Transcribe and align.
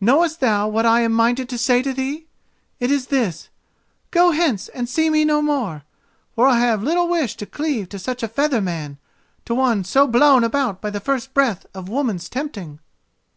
Knowest 0.00 0.40
thou 0.40 0.66
what 0.66 0.84
I 0.84 1.02
am 1.02 1.12
minded 1.12 1.48
to 1.48 1.56
say 1.56 1.80
to 1.80 1.92
thee? 1.92 2.26
It 2.80 2.90
is 2.90 3.06
this: 3.06 3.50
'Go 4.10 4.32
hence 4.32 4.66
and 4.70 4.88
see 4.88 5.10
me 5.10 5.24
no 5.24 5.40
more;' 5.40 5.84
for 6.34 6.48
I 6.48 6.58
have 6.58 6.82
little 6.82 7.06
wish 7.06 7.36
to 7.36 7.46
cleave 7.46 7.88
to 7.90 7.98
such 8.00 8.24
a 8.24 8.34
feather 8.34 8.60
man, 8.60 8.98
to 9.44 9.54
one 9.54 9.84
so 9.84 10.08
blown 10.08 10.42
about 10.42 10.80
by 10.80 10.90
the 10.90 10.98
first 10.98 11.32
breath 11.34 11.66
of 11.72 11.88
woman's 11.88 12.28
tempting." 12.28 12.80